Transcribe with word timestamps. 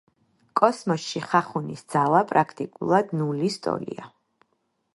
კოსმოსში 0.59 1.21
ხახუნის 1.25 1.83
ძალა 1.95 2.23
პრაქტიკულად 2.33 3.13
ნულის 3.21 3.61
ტოლია 3.67 4.09